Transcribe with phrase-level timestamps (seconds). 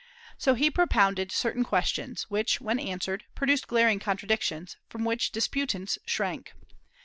[0.35, 6.53] So he propounded certain questions, which, when answered, produced glaring contradictions, from which disputants shrank.